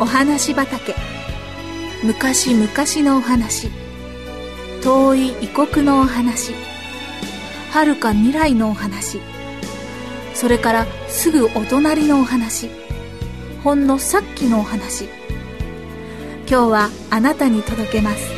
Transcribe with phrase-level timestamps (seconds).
[0.00, 0.94] お話畑。
[2.02, 2.66] 昔々
[3.06, 3.68] のお話。
[4.82, 6.54] 遠い異国のお話。
[7.70, 9.20] 遥か未来のお話。
[10.32, 12.70] それからすぐお隣のお話。
[13.62, 15.04] ほんのさっきのお話。
[16.48, 18.32] 今日はあなたに届けます。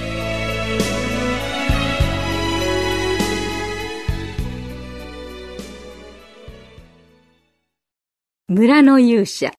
[8.48, 9.52] 村の勇者。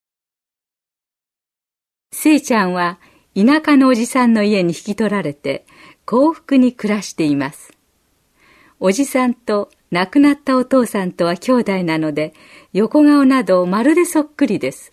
[2.13, 2.99] せいちゃんは
[3.35, 5.65] 田舎のおじさんの家に引き取られて
[6.05, 7.73] 幸福に暮らしています。
[8.79, 12.33] おじさんと亡くなったお父さんとは兄弟なので
[12.71, 14.91] 横顔などまるでそっくりです。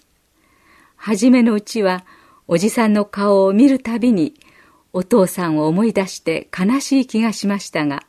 [0.97, 2.07] はじめのうちは
[2.49, 4.35] おじさんの顔を見るたびに
[4.95, 8.03] お父さんを思い出して悲しい気がしましたが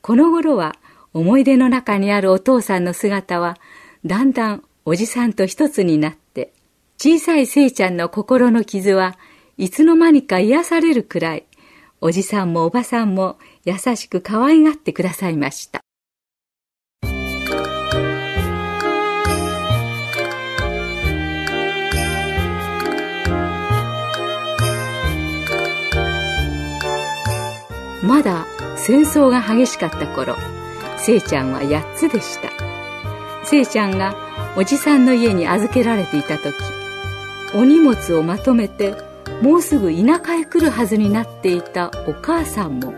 [0.00, 0.74] この頃は
[1.12, 3.58] 思い出の中にあるお父さんの姿は
[4.04, 6.25] だんだんおじさんと一つになって
[6.98, 9.18] 小さいせいちゃんの心の傷は
[9.58, 11.46] いつの間にか癒されるくらい
[12.00, 15.80] おじさんもおばさんも優しく可愛がってくださいました。
[28.02, 30.36] まだ戦争が激しかった頃
[30.96, 32.50] せいちゃんは8つでした。
[33.44, 34.16] せいちゃんが
[34.56, 36.54] おじさんの家に預けられていた時
[37.54, 38.94] お荷物をまとめて
[39.42, 42.94] もうすぐ田舎へ来るはずになっていたお母さんも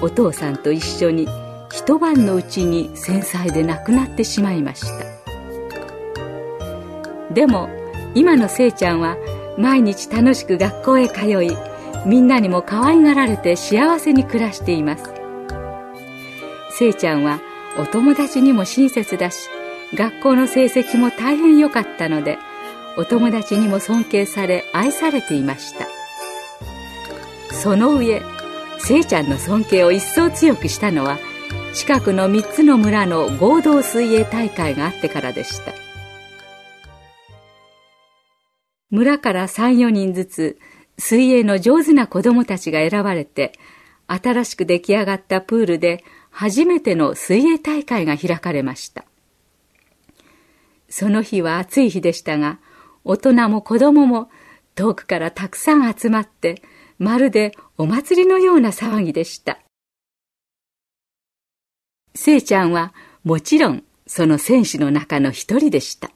[0.00, 1.28] お父さんと一緒に
[1.72, 5.04] 一晩のうちに戦災で亡くなってしまいました。
[7.34, 7.68] でも
[8.14, 9.16] 今のせいちゃんは
[9.58, 11.50] 毎日楽しく学校へ通い
[12.06, 15.04] みんなにも可愛がられて幸せに暮らしています。
[16.70, 17.40] せいちゃんは
[17.78, 19.48] お友達にも親切だし
[19.94, 22.38] 学校の成績も大変良かったので
[22.98, 25.86] お友達にも尊敬され愛されていました。
[27.54, 28.20] その上
[28.80, 31.16] せいちゃんの尊敬を一層強くしたのは
[31.74, 35.72] 近くの3つの村の合同水泳大会があってからでした。
[38.90, 40.58] 村から34人ずつ
[40.98, 43.52] 水泳の上手な子供たちが選ばれて
[44.08, 49.04] 新しく出来上がったプールで初めての水泳大会が開かれました。
[50.88, 52.58] その日は暑い日でしたが
[53.08, 54.28] 大人も子供も
[54.74, 56.60] 遠くからたくさん集まって
[56.98, 59.60] まるでお祭りのような騒ぎでした。
[62.14, 62.92] せいちゃんは
[63.24, 66.10] もちろんその選手の中の一人でした。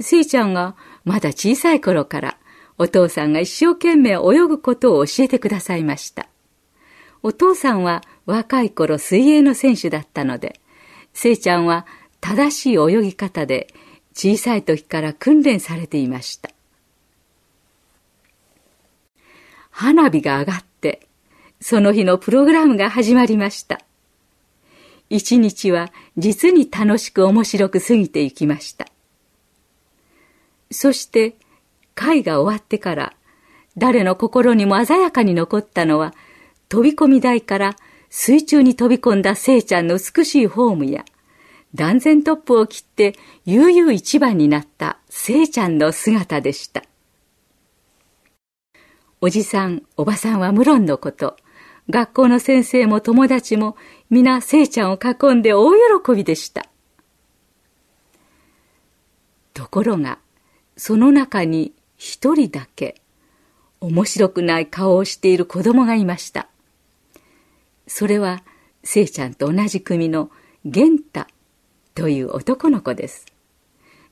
[0.00, 2.36] せいちゃんがまだ小さい頃から
[2.76, 6.28] お父さんが一生懸命泳ぐことを教えてくださいました。
[7.22, 10.60] お父さんは若い頃水泳の選手だったので
[11.14, 11.86] せいちゃんは
[12.20, 13.72] 正しい泳ぎ方で
[14.14, 16.50] 小さい時から訓練されていました。
[19.70, 21.08] 花火が上がって
[21.60, 23.80] その日のプログラムが始まりました。
[25.10, 28.86] 一日は実に楽しく面白く過ぎていきました。
[30.70, 31.34] そして
[31.94, 33.14] 会が終わってから
[33.76, 36.14] 誰の心にも鮮やかに残ったのは
[36.68, 37.76] 飛び込み台から
[38.10, 41.04] 水中に飛び込んだせいちゃんの美しいフォームや
[41.74, 43.14] 断然トップを切って
[43.44, 46.84] 悠々一番になったせいちゃんの姿でした。
[49.20, 51.36] おじさんおばさんは無論のこと。
[51.90, 53.76] 学校の先生も友達も
[54.08, 56.66] 皆せいちゃんを囲んで大喜びでした。
[59.52, 60.18] ところが
[60.76, 63.00] その中に一人だけ
[63.80, 66.48] 面白くない顔をしている子供がいました。
[67.86, 68.42] それは
[68.82, 70.30] せいちゃんと同じ組の
[70.64, 71.26] 玄太。
[71.94, 73.26] という男の子です。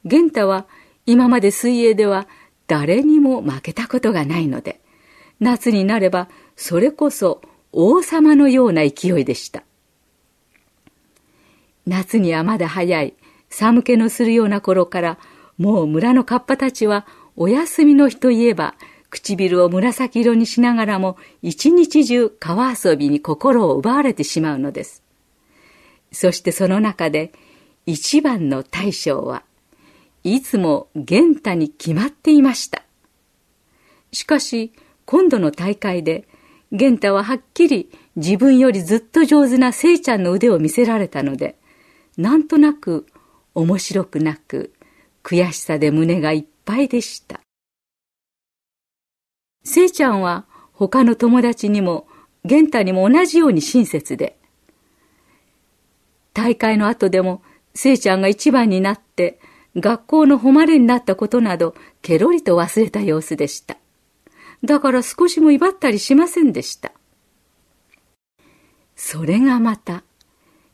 [0.04, 0.66] 玄太は
[1.06, 2.28] 今まで水泳では
[2.66, 4.80] 誰にも負けたことがないので、
[5.40, 9.64] 夏になればそれこそ王様のような勢いでした。
[11.86, 13.14] 夏にはまだ早い
[13.48, 15.18] 寒気のするような頃から
[15.58, 18.74] もう村のカッパたちはお休みの日といえば
[19.10, 25.02] 唇を紫色にしながらも一日中川遊びに心を奪われてしまうのです。
[26.12, 27.32] そしてその中で
[27.86, 29.42] 一番の大将は
[30.24, 32.82] いつも玄太に決まっていました。
[34.12, 34.72] しかし
[35.04, 36.28] 今度の大会で
[36.70, 41.56] 玄太ははっきり自分よりずっと上手なせいちゃんの腕を見せられたので
[42.16, 43.06] なんとなく
[43.54, 44.72] 面白くなく
[45.22, 47.40] 悔しさで胸がいっぱいでした。
[49.64, 52.06] せいちゃんは他の友達にも
[52.44, 54.36] 玄太にも同じように親切で
[56.34, 57.42] 大会の後でも
[57.74, 59.38] せいちゃんが一番になって
[59.76, 63.76] 学校の誉れになったことなど、ケロリと忘れた様子でした。
[64.64, 66.92] だから少しも威張ったりしませんでした。
[68.94, 70.04] それがまた、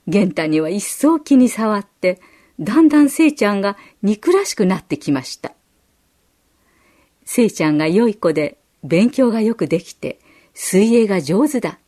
[0.09, 2.21] 玄太には一層気に障って、
[2.59, 5.53] だんだんせいちゃんが憎らしくなってきました。
[7.25, 10.19] せいちゃんが良い子で、勉強がよくできて、
[10.55, 11.79] 水泳が上手だ、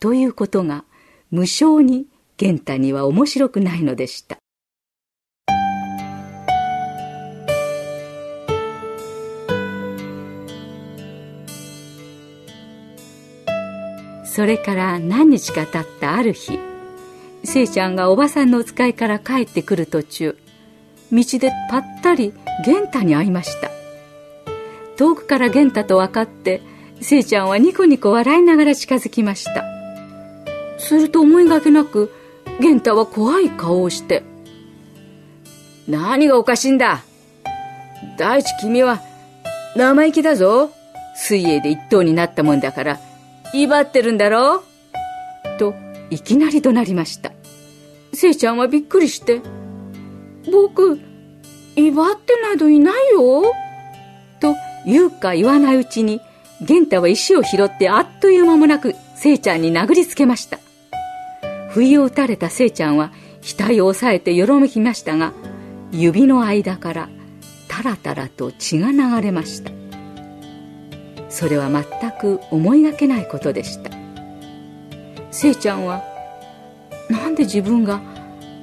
[0.00, 0.84] ということが、
[1.30, 2.06] 無性に
[2.36, 4.38] 玄太には面白くないのでした。
[14.38, 16.60] それから何日か経ったある日、
[17.42, 20.38] せいちゃんがおばさんのお使いから帰ってくる途中、
[21.10, 22.32] 道でぱったり
[22.64, 23.68] 玄太に会いました。
[24.96, 26.62] 遠くから玄太と分かって、
[27.00, 29.64] せいちゃんはニコニコ笑いながら近づきました。
[30.78, 32.14] すると思いがけなく、
[32.60, 34.22] 玄太は怖い顔をして、
[35.88, 37.02] 何がおかしいんだ？
[38.16, 39.00] 第一君は
[39.74, 40.70] 生意気だぞ。
[41.16, 43.00] 水泳で一等になったもんだから、
[43.54, 44.62] 威張ってるんだろ？
[45.58, 45.74] と、
[46.10, 47.32] いきなり怒鳴りました。
[48.12, 49.40] せいちゃんはびっくりして、
[50.50, 50.98] 僕、
[51.76, 53.42] 威張ってなどいないよ？
[54.40, 54.54] と
[54.86, 56.20] 言うか言わないうちに、
[56.60, 60.58] 玄太は石を拾ってあっという間もなく、せいちゃんに殴りつけました。
[61.70, 63.12] 不意を打たれたせいちゃんは、
[63.42, 65.32] 額を押さえてよろめきましたが、
[65.92, 67.08] 指の間から
[67.68, 69.70] タラタラと血が流れました。
[71.28, 73.90] それは全く思いがけないことでした。
[75.30, 76.02] せいちゃんは
[77.10, 78.00] なんで自分が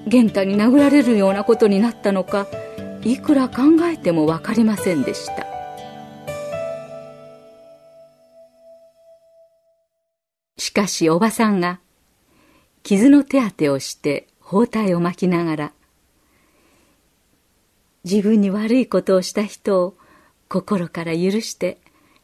[0.07, 2.47] 玄太に殴られるようなことになったのか
[3.03, 5.45] いくら考えても分かりませんでした。
[10.57, 11.79] しかしおばさんが
[12.83, 15.71] 傷の手当てをして包帯を巻きながら
[18.03, 19.95] 自分に悪いことをした人を
[20.49, 21.79] 心から許して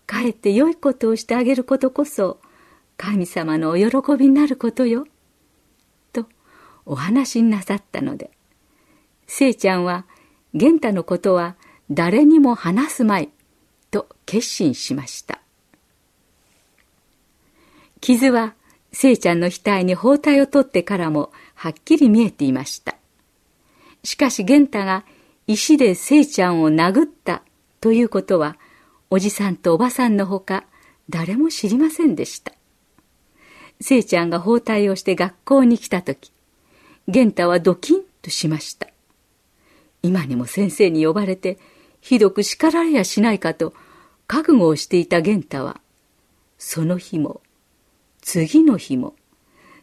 [0.05, 2.39] かえって良いことをしてあげることこそ
[2.97, 5.05] 神様のお喜びになることよ。
[6.13, 6.25] と
[6.85, 8.31] お話になさったので、
[9.27, 10.05] せいちゃんは
[10.53, 11.55] 玄太のことは
[11.89, 13.29] 誰にも話すまい
[13.89, 15.41] と決心しました。
[18.01, 18.55] 傷は
[18.91, 22.95] せいちゃんの額に包帯を取ってからもはっきり見えていました。
[24.03, 25.05] しかし玄太が
[25.47, 27.43] 石でせいちゃんを殴った
[27.79, 28.57] ということは
[29.13, 30.63] おじさんとおばさんのほか
[31.09, 32.53] 誰も知りませんでした。
[33.81, 36.31] せいちゃんが包帯をして学校に来た時、
[37.09, 38.87] 玄太はドキンとしました。
[40.01, 41.59] 今にも先生に呼ばれて
[41.99, 43.73] ひどく叱られやしないかと
[44.27, 45.81] 覚悟をしていた玄太は、
[46.57, 47.41] その日も、
[48.21, 49.15] 次の日も、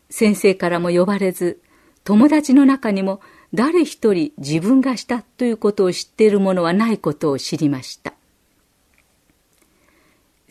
[0.09, 1.61] 先生からも呼ばれず、
[2.03, 3.21] 友達の中にも
[3.53, 8.15] 誰一人自分がしたということを知っている者はないことを知りました。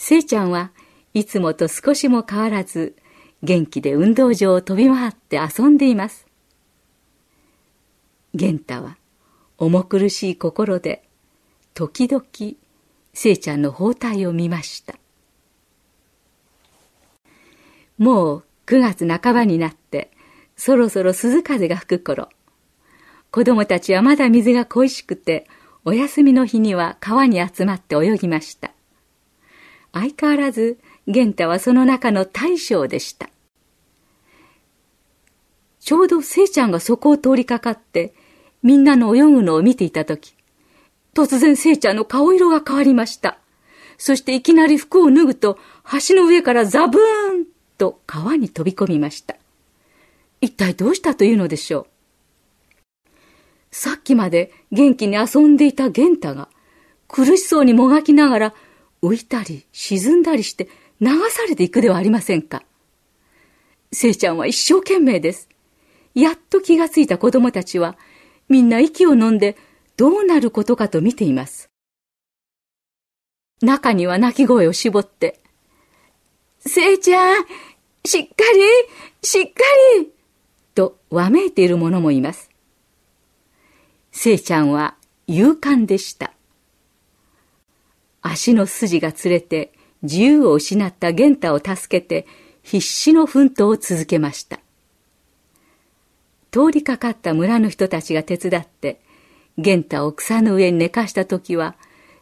[0.09, 0.71] せいちゃんは
[1.13, 2.95] いつもと少しも変わらず
[3.43, 6.25] 元気で運動場を飛び回って遊んでいます。
[8.33, 8.95] 玄太は
[9.57, 11.03] 重苦しい心で
[11.73, 12.23] 時々
[13.13, 14.95] せいちゃんの包帯を見ました。
[17.97, 20.09] もう9月半ばになって
[20.55, 22.29] そろそろ鈴風が吹く頃、
[23.29, 25.49] 子供たちはまだ水が恋しくて
[25.83, 28.71] お休みの日には川に集まって泳ぎました。
[29.99, 30.77] 相変わらず
[31.07, 33.29] 玄太はその中の大将でした。
[35.79, 38.13] ちょうどせいちゃんがそこを通りかかって
[38.61, 40.35] みんなの泳ぐのを見ていたとき、
[41.13, 43.39] 突然せいちゃんの顔色が変わりました。
[43.97, 45.57] そしていきなり服を脱ぐと
[46.07, 47.45] 橋の上からザブーン
[47.77, 49.35] と川に飛び込みました。
[50.41, 51.87] 一体どうしたというのでしょう。
[53.71, 56.49] さっきまで元気に遊んでいた玄太が
[57.07, 58.53] 苦しそうにもがきながら
[59.01, 62.63] 浮いたり沈んだりして流されていくではありませんか。
[63.91, 65.49] せいちゃんは一生懸命です。
[66.13, 67.97] やっと気がついた子供たちは、
[68.49, 69.55] みんな息を飲んで
[69.97, 71.69] どうなることかと見ています。
[73.61, 75.39] 中には泣き声を絞って、
[76.59, 77.45] せいちゃん、
[78.03, 78.61] しっかり、
[79.21, 79.63] しっか
[79.99, 80.11] り、
[80.75, 82.49] とわめいている者もいます。
[84.11, 84.95] せいちゃんは
[85.27, 86.33] 勇敢でした。
[88.31, 89.71] 足の筋がつれて
[90.03, 92.27] 自由を失った玄太を助けて
[92.61, 94.59] 必死の奮闘を続けました。
[96.51, 98.99] 通りかかった村の人たちが手伝って
[99.57, 101.75] 玄太を草の上に寝かした時は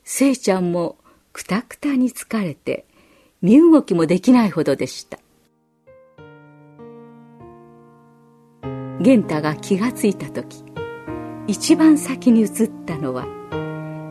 [0.03, 0.97] せいちゃんも
[1.33, 2.85] くたくたに疲れて
[3.41, 5.19] 身動きもできないほどでした。
[9.01, 10.63] 玄太が気がついた時
[11.47, 12.49] 一番先に映っ
[12.85, 13.27] たのは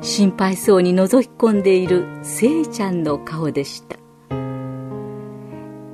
[0.04, 3.96] 心配そうに覗き込んでいるせいちゃんの顔でした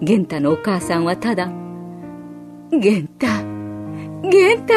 [0.02, 1.46] 玄太のお母さんはただ
[2.72, 3.26] 「玄太
[4.28, 4.74] 玄太!」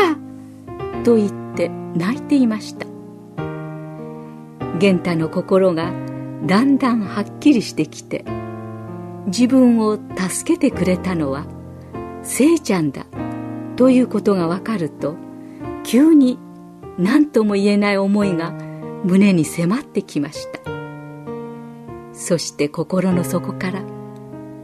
[1.03, 2.85] と言って泣いていました
[4.77, 5.91] 玄太の心が
[6.45, 8.25] だんだんはっきりしてきて
[9.25, 11.45] 自分を助けてくれたのは
[12.21, 13.07] せいちゃんだ
[13.77, 15.15] ということがわかると
[15.83, 16.37] 急に
[16.99, 18.53] 何とも言えない思いが
[19.03, 20.59] 胸に迫ってきました。
[22.13, 23.81] そして心の底から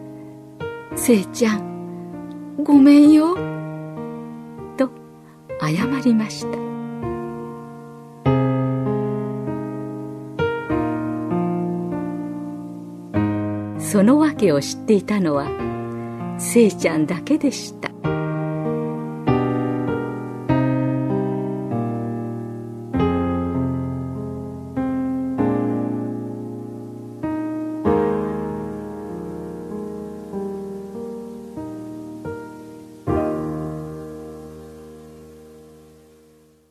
[0.96, 3.36] 「せいちゃんごめんよ」
[4.78, 4.90] と
[5.60, 6.58] 謝りました。
[13.80, 15.48] その訳を知っていたのは
[16.38, 17.89] せいちゃんだけでした。